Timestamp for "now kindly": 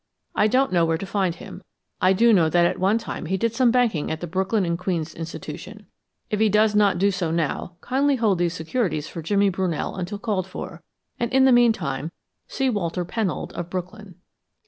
7.29-8.15